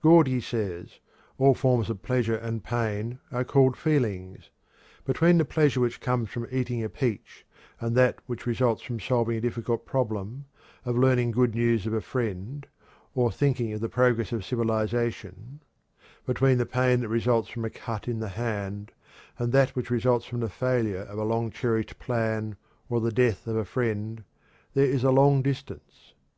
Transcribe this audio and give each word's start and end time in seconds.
Gordy 0.00 0.40
says: 0.40 1.00
"All 1.36 1.52
forms 1.54 1.90
of 1.90 2.00
pleasure 2.00 2.36
and 2.36 2.64
pain 2.64 3.18
are 3.30 3.44
called 3.44 3.76
feelings. 3.76 4.48
Between 5.04 5.36
the 5.36 5.44
pleasure 5.44 5.80
which 5.80 6.00
comes 6.00 6.30
from 6.30 6.46
eating 6.50 6.82
a 6.82 6.88
peach 6.88 7.44
and 7.78 7.94
that 7.94 8.18
which 8.26 8.46
results 8.46 8.80
from 8.80 8.98
solving 8.98 9.36
a 9.36 9.40
difficult 9.42 9.84
problem, 9.84 10.46
or 10.86 10.94
learning 10.94 11.32
good 11.32 11.54
news 11.54 11.86
of 11.86 11.92
a 11.92 12.00
friend, 12.00 12.66
or 13.14 13.30
thinking 13.30 13.74
of 13.74 13.82
the 13.82 13.88
progress 13.90 14.32
of 14.32 14.46
civilization 14.46 15.60
between 16.24 16.56
the 16.56 16.64
pain 16.64 17.00
that 17.00 17.10
results 17.10 17.50
from 17.50 17.66
a 17.66 17.68
cut 17.68 18.08
in 18.08 18.18
the 18.18 18.30
hand 18.30 18.92
and 19.38 19.52
that 19.52 19.76
which 19.76 19.90
results 19.90 20.24
from 20.24 20.40
the 20.40 20.48
failure 20.48 21.02
of 21.02 21.18
a 21.18 21.24
long 21.24 21.50
cherished 21.50 21.98
plan 21.98 22.56
or 22.88 22.98
the 22.98 23.12
death 23.12 23.46
of 23.46 23.56
a 23.56 23.64
friend 23.66 24.24
there 24.72 24.86
is 24.86 25.04
a 25.04 25.10
long 25.10 25.42
distance. 25.42 26.14